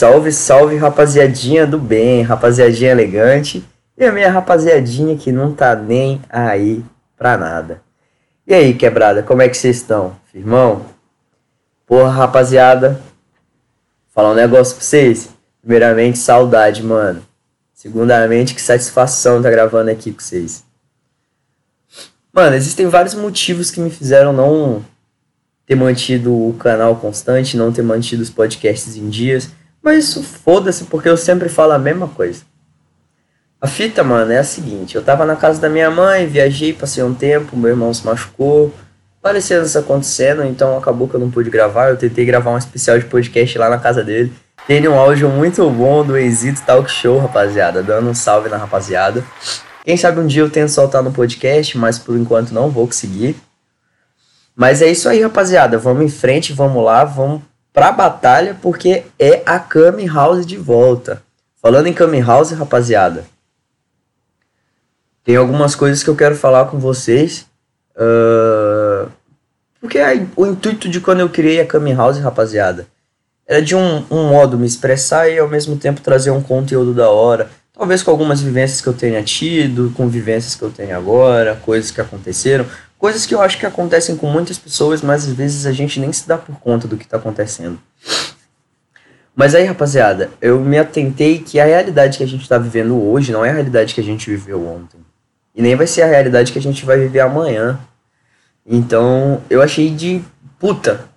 [0.00, 3.62] Salve, salve, rapaziadinha do bem, rapaziadinha elegante
[3.98, 6.82] e a minha rapaziadinha que não tá nem aí
[7.18, 7.82] pra nada.
[8.46, 10.16] E aí, quebrada, como é que vocês estão?
[10.32, 10.86] Firmão?
[11.86, 12.98] Porra, rapaziada,
[14.08, 15.28] falar um negócio pra vocês.
[15.60, 17.20] Primeiramente, saudade, mano.
[17.74, 20.64] Segundamente, que satisfação tá gravando aqui com vocês.
[22.32, 24.82] Mano, existem vários motivos que me fizeram não
[25.66, 29.59] ter mantido o canal constante, não ter mantido os podcasts em dias.
[29.82, 32.42] Mas isso foda-se, porque eu sempre falo a mesma coisa.
[33.60, 37.02] A fita, mano, é a seguinte: eu tava na casa da minha mãe, viajei, passei
[37.02, 38.72] um tempo, meu irmão se machucou,
[39.22, 41.90] parecendo isso acontecendo, então acabou que eu não pude gravar.
[41.90, 44.32] Eu tentei gravar um especial de podcast lá na casa dele.
[44.66, 49.24] Tem um áudio muito bom do Exito Talk Show, rapaziada, dando um salve na rapaziada.
[49.84, 53.36] Quem sabe um dia eu tento soltar no podcast, mas por enquanto não vou conseguir.
[54.54, 55.78] Mas é isso aí, rapaziada.
[55.78, 61.22] Vamos em frente, vamos lá, vamos pra batalha, porque é a Kami House de volta.
[61.62, 63.24] Falando em Kami House, rapaziada,
[65.24, 67.46] tem algumas coisas que eu quero falar com vocês.
[67.94, 69.10] Uh,
[69.80, 72.86] porque é o intuito de quando eu criei a Kami House, rapaziada,
[73.46, 77.10] era de um, um modo me expressar e ao mesmo tempo trazer um conteúdo da
[77.10, 77.50] hora.
[77.72, 81.90] Talvez com algumas vivências que eu tenha tido, com vivências que eu tenho agora, coisas
[81.90, 82.66] que aconteceram.
[83.00, 86.12] Coisas que eu acho que acontecem com muitas pessoas, mas às vezes a gente nem
[86.12, 87.80] se dá por conta do que está acontecendo.
[89.34, 93.32] Mas aí, rapaziada, eu me atentei que a realidade que a gente está vivendo hoje
[93.32, 95.00] não é a realidade que a gente viveu ontem.
[95.54, 97.80] E nem vai ser a realidade que a gente vai viver amanhã.
[98.66, 100.22] Então, eu achei de
[100.58, 101.08] puta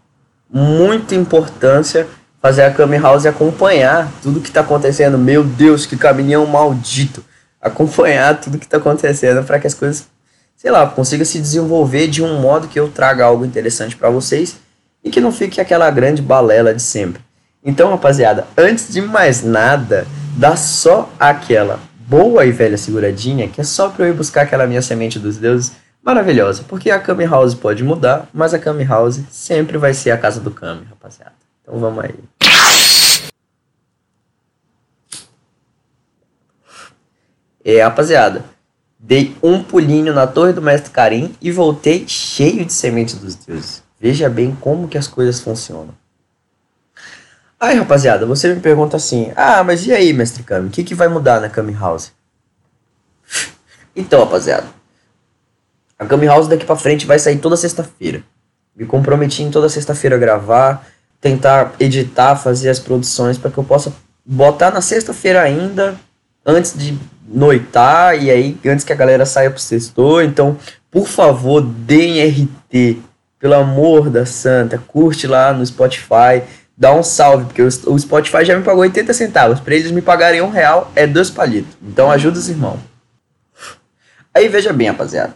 [0.50, 2.08] muita importância
[2.42, 5.18] fazer a Kami House acompanhar tudo que está acontecendo.
[5.18, 7.25] Meu Deus, que caminhão maldito!
[7.59, 10.12] Acompanhar tudo que está acontecendo para que as coisas
[10.64, 14.58] sei lá, consiga se desenvolver de um modo que eu traga algo interessante para vocês
[15.03, 17.22] e que não fique aquela grande balela de sempre.
[17.62, 20.07] Então, rapaziada, antes de mais nada,
[20.38, 24.66] dá só aquela boa e velha seguradinha que é só para eu ir buscar aquela
[24.66, 29.19] minha semente dos deuses maravilhosa, porque a Kami House pode mudar, mas a Kami House
[29.29, 31.34] sempre vai ser a casa do Kami, rapaziada.
[31.62, 32.16] Então vamos aí.
[37.66, 38.46] É, rapaziada,
[39.06, 43.84] Dei um pulinho na torre do mestre Karim e voltei cheio de sementes dos deuses.
[44.00, 45.94] Veja bem como que as coisas funcionam.
[47.59, 50.69] Aí, rapaziada, você me pergunta assim: Ah, mas e aí, mestre Kami?
[50.69, 52.14] O que, que vai mudar na Kami House?
[53.96, 54.66] Então, rapaziada,
[56.00, 58.24] a Kami House daqui pra frente vai sair toda sexta-feira.
[58.75, 60.88] Me comprometi em toda sexta-feira a gravar,
[61.22, 63.94] tentar editar, fazer as produções para que eu possa
[64.25, 65.96] botar na sexta-feira ainda,
[66.44, 66.97] antes de
[67.28, 70.23] noitar e aí antes que a galera saia pro sextor.
[70.23, 70.57] Então,
[70.89, 73.01] por favor, deem RT.
[73.39, 76.41] Pelo amor da santa, curte lá no Spotify,
[76.78, 79.59] dá um salve, porque o Spotify já me pagou 80 centavos.
[79.59, 81.75] Para eles me pagarem um real é dois palitos.
[81.81, 82.79] Então ajuda os irmãos.
[84.34, 85.35] Aí veja bem, rapaziada.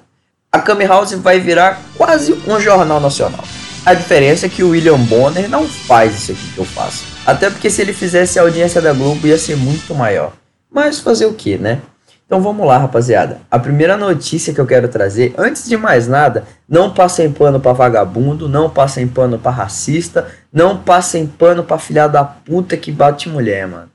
[0.51, 3.43] A Kami House vai virar quase um jornal nacional.
[3.85, 7.05] A diferença é que o William Bonner não faz isso aqui que eu faço.
[7.25, 10.33] Até porque se ele fizesse a audiência da Globo ia ser muito maior.
[10.69, 11.81] Mas fazer o que, né?
[12.25, 13.39] Então vamos lá, rapaziada.
[13.49, 17.71] A primeira notícia que eu quero trazer, antes de mais nada, não passem pano para
[17.71, 23.29] vagabundo, não passem pano para racista, não passem pano para filha da puta que bate
[23.29, 23.89] mulher, mano.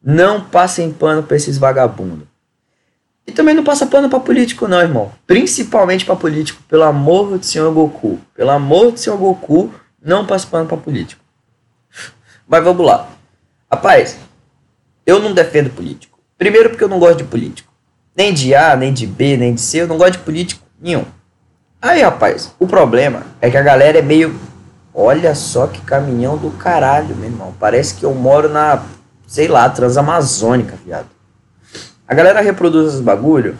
[0.00, 2.28] Não passem pano para esses vagabundos.
[3.26, 5.12] E também não passa pano para político não, irmão.
[5.26, 8.20] Principalmente para político, pelo amor do senhor Goku.
[8.34, 11.22] Pelo amor do senhor Goku, não passe pano para político.
[12.46, 13.08] Mas vamos lá.
[13.70, 14.18] Rapaz,
[15.06, 16.11] eu não defendo político.
[16.42, 17.72] Primeiro porque eu não gosto de político.
[18.16, 21.04] Nem de A, nem de B, nem de C, eu não gosto de político nenhum.
[21.80, 24.36] Aí, rapaz, o problema é que a galera é meio.
[24.92, 27.54] Olha só que caminhão do caralho, meu irmão.
[27.60, 28.82] Parece que eu moro na,
[29.24, 31.06] sei lá, Transamazônica, viado.
[32.08, 33.56] A galera reproduz os bagulho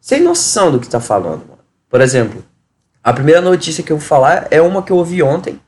[0.00, 1.60] sem noção do que tá falando, mano.
[1.90, 2.42] Por exemplo,
[3.04, 5.60] a primeira notícia que eu vou falar é uma que eu ouvi ontem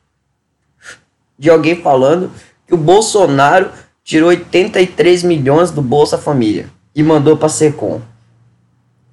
[1.38, 2.30] de alguém falando
[2.66, 3.70] que o Bolsonaro
[4.08, 8.00] tirou 83 milhões do Bolsa Família e mandou pra Secom.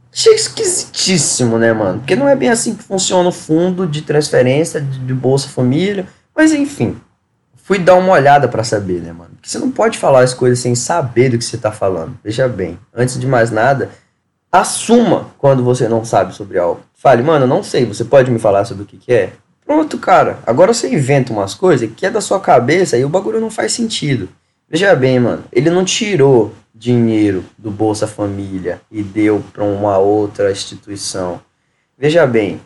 [0.09, 1.99] Achei esquisitíssimo, né, mano?
[1.99, 6.07] Porque não é bem assim que funciona o fundo de transferência de, de Bolsa Família.
[6.33, 6.95] Mas enfim,
[7.57, 9.31] fui dar uma olhada para saber, né, mano?
[9.35, 12.17] Porque você não pode falar as coisas sem saber do que você tá falando.
[12.23, 13.89] Veja bem, antes de mais nada,
[14.49, 16.79] assuma quando você não sabe sobre algo.
[16.93, 19.33] Fale, mano, não sei, você pode me falar sobre o que, que é?
[19.65, 20.39] Pronto, cara.
[20.47, 23.73] Agora você inventa umas coisas que é da sua cabeça e o bagulho não faz
[23.73, 24.29] sentido.
[24.69, 30.51] Veja bem, mano, ele não tirou dinheiro do Bolsa Família e deu para uma outra
[30.51, 31.39] instituição.
[31.97, 32.59] Veja bem,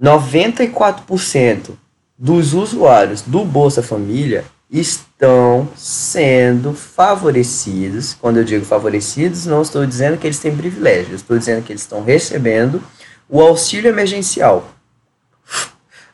[0.00, 1.70] 94%
[2.18, 8.14] dos usuários do Bolsa Família estão sendo favorecidos.
[8.14, 11.82] Quando eu digo favorecidos, não estou dizendo que eles têm privilégio, estou dizendo que eles
[11.82, 12.82] estão recebendo
[13.28, 14.70] o auxílio emergencial.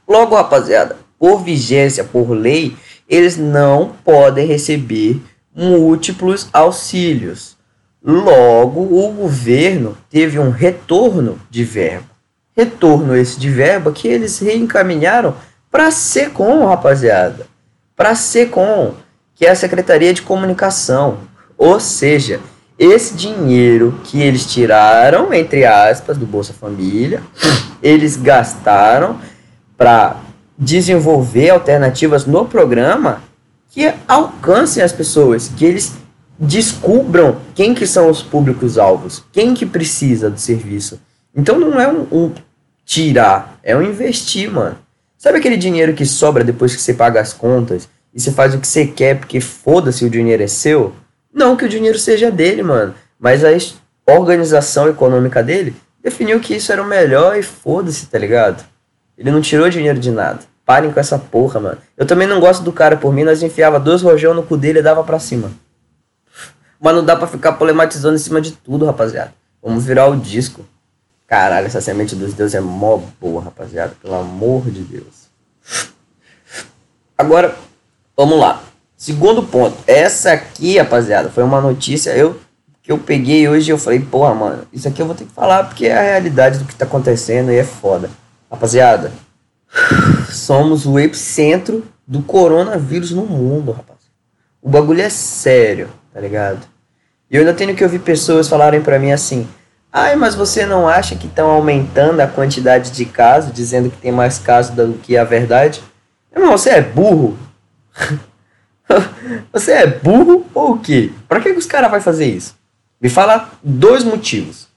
[0.06, 2.76] Logo, rapaziada, por vigência, por lei,
[3.12, 5.20] eles não podem receber
[5.55, 7.59] múltiplos auxílios.
[8.03, 12.06] Logo, o governo teve um retorno de verba.
[12.56, 15.35] Retorno esse de verba que eles reencaminharam
[15.70, 17.47] para a SECOM, rapaziada.
[17.94, 18.94] Para a SECOM,
[19.35, 21.19] que é a Secretaria de Comunicação.
[21.59, 22.41] Ou seja,
[22.79, 27.23] esse dinheiro que eles tiraram, entre aspas, do Bolsa Família,
[27.82, 29.20] eles gastaram
[29.76, 30.17] para
[30.62, 33.20] desenvolver alternativas no programa
[33.69, 35.94] que alcancem as pessoas, que eles
[36.38, 41.00] descubram quem que são os públicos alvos, quem que precisa do serviço.
[41.35, 42.32] Então não é um, um
[42.85, 44.79] tirar, é um investir, mano.
[45.19, 48.59] Sabe aquele dinheiro que sobra depois que você paga as contas e você faz o
[48.59, 50.94] que você quer porque foda-se o dinheiro é seu?
[51.35, 53.50] Não que o dinheiro seja dele, mano, mas a
[54.12, 58.64] organização econômica dele definiu que isso era o melhor e foda-se, tá ligado?
[59.17, 60.51] Ele não tirou dinheiro de nada.
[60.64, 61.79] Parem com essa porra, mano.
[61.97, 64.79] Eu também não gosto do cara por mim, nós enfiava dois rojão no cu dele
[64.79, 65.50] e dava pra cima.
[66.81, 69.32] Mas não dá pra ficar problematizando em cima de tudo, rapaziada.
[69.62, 70.64] Vamos virar o disco.
[71.26, 73.94] Caralho, essa semente dos deuses é mó boa, rapaziada.
[74.03, 75.29] Pelo amor de Deus.
[77.17, 77.56] Agora,
[78.17, 78.62] vamos lá.
[78.97, 79.76] Segundo ponto.
[79.87, 82.38] Essa aqui, rapaziada, foi uma notícia eu,
[82.82, 85.32] que eu peguei hoje e eu falei, porra, mano, isso aqui eu vou ter que
[85.32, 88.11] falar porque é a realidade do que tá acontecendo e é foda.
[88.50, 89.12] Rapaziada,
[90.31, 94.01] somos o epicentro do coronavírus no mundo, rapaz.
[94.61, 96.67] O bagulho é sério, tá ligado?
[97.31, 99.49] E eu ainda tenho que ouvir pessoas falarem para mim assim:
[99.93, 104.13] Ai, mas você não acha que estão aumentando a quantidade de casos, dizendo que tem
[104.13, 105.83] mais casos do que a verdade?
[106.35, 107.39] Irmão, você é burro?
[109.53, 111.11] você é burro ou o quê?
[111.29, 112.57] Pra que, que os caras vão fazer isso?
[113.01, 114.69] Me fala dois motivos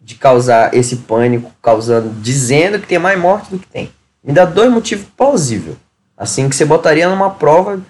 [0.00, 3.90] de causar esse pânico, causando, dizendo que tem mais morte do que tem.
[4.24, 5.76] Me dá dois motivos plausíveis.
[6.16, 7.80] Assim que você botaria numa prova,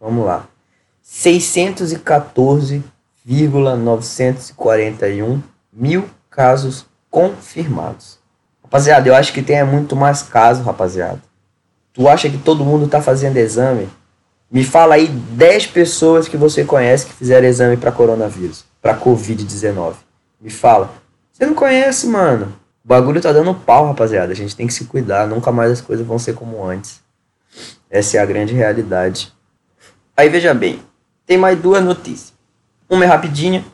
[0.00, 0.46] Vamos lá.
[3.26, 5.42] 614,941
[5.72, 8.20] mil casos confirmados.
[8.62, 11.20] Rapaziada, eu acho que tem muito mais casos, rapaziada.
[11.92, 13.88] Tu acha que todo mundo tá fazendo exame?
[14.50, 19.94] Me fala aí 10 pessoas que você conhece que fizeram exame para coronavírus, para Covid-19.
[20.40, 20.90] Me fala.
[21.32, 22.54] Você não conhece, mano.
[22.84, 24.32] O bagulho tá dando pau, rapaziada.
[24.32, 25.26] A gente tem que se cuidar.
[25.26, 27.00] Nunca mais as coisas vão ser como antes.
[27.90, 29.32] Essa é a grande realidade.
[30.16, 30.80] Aí veja bem,
[31.26, 32.35] tem mais duas notícias.
[32.88, 33.64] Uma é rapidinha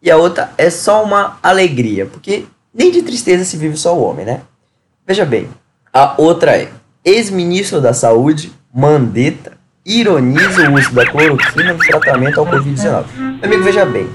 [0.00, 4.02] e a outra é só uma alegria, porque nem de tristeza se vive só o
[4.02, 4.42] homem, né?
[5.06, 5.48] Veja bem,
[5.92, 6.70] a outra é:
[7.04, 13.04] ex-ministro da Saúde, Mandetta, ironiza o uso da cloroquina no tratamento ao Covid-19.
[13.42, 14.08] Amigo, veja bem.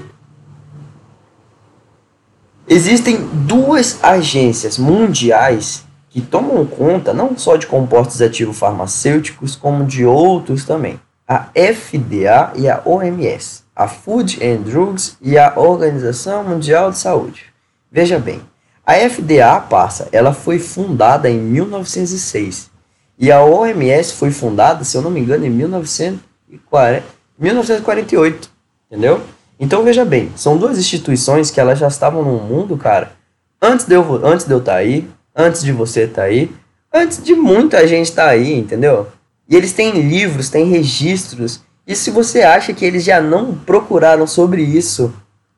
[2.66, 10.04] Existem duas agências mundiais que tomam conta não só de compostos ativos farmacêuticos, como de
[10.04, 11.00] outros também.
[11.26, 17.44] A FDA e a OMS, a Food and Drugs e a Organização Mundial de Saúde.
[17.92, 18.42] Veja bem,
[18.84, 22.70] a FDA, passa, ela foi fundada em 1906
[23.16, 27.04] e a OMS foi fundada, se eu não me engano, em 1940,
[27.38, 28.50] 1948,
[28.90, 29.22] entendeu?
[29.60, 33.12] Então veja bem, são duas instituições que elas já estavam no mundo, cara,
[33.62, 36.50] antes de eu antes de eu estar tá aí, antes de você estar tá aí,
[36.92, 39.06] antes de muita gente estar tá aí, entendeu?
[39.48, 41.62] E eles têm livros, têm registros.
[41.88, 45.10] E se você acha que eles já não procuraram sobre isso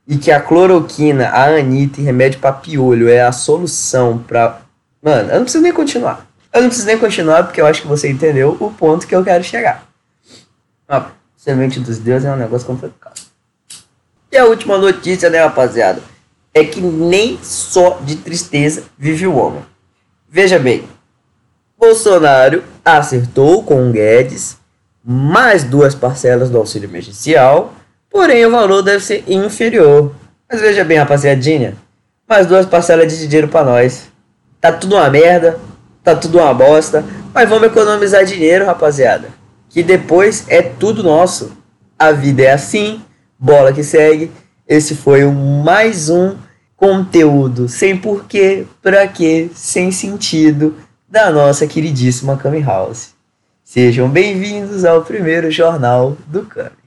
[0.07, 4.61] e que a cloroquina, a anita e remédio para piolho é a solução para,
[5.03, 6.29] mano, eu não preciso nem continuar.
[6.55, 9.25] Eu não preciso nem continuar porque eu acho que você entendeu o ponto que eu
[9.25, 9.89] quero chegar.
[10.89, 11.07] A
[11.37, 13.21] semente dos deuses é um negócio complicado.
[14.31, 16.01] E a última notícia, né, rapaziada?
[16.55, 19.65] É que nem só de tristeza vive o homem.
[20.29, 20.89] Veja bem,
[21.77, 24.60] Bolsonaro acertou com o Guedes
[25.12, 27.75] mais duas parcelas do auxílio emergencial,
[28.09, 30.14] porém o valor deve ser inferior.
[30.49, 31.75] Mas veja bem, rapaziadinha,
[32.29, 34.05] mais duas parcelas de dinheiro para nós.
[34.61, 35.59] Tá tudo uma merda,
[36.05, 39.31] tá tudo uma bosta, mas vamos economizar dinheiro, rapaziada.
[39.69, 41.57] Que depois é tudo nosso.
[41.99, 43.02] A vida é assim,
[43.37, 44.31] bola que segue.
[44.64, 46.37] Esse foi o mais um
[46.76, 50.76] conteúdo sem porquê, pra quê, sem sentido
[51.09, 53.19] da nossa queridíssima Kami House.
[53.71, 56.80] Sejam bem-vindos ao primeiro jornal do Kami.